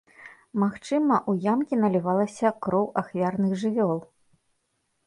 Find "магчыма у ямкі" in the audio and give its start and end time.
0.61-1.79